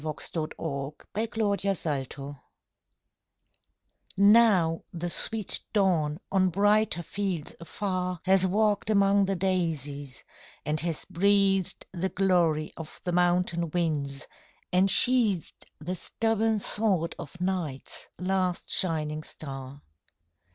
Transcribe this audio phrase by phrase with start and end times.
[0.03, 1.13] THE SECOND SONNET OF
[1.93, 2.39] BATHROLAIRE
[4.17, 10.23] Now the sweet Dawn on brighter fields afar Has walked among the daisies,
[10.65, 14.27] and has breathed The glory of the mountain winds,
[14.73, 19.83] and sheathed The stubborn sword of Night's last shining star.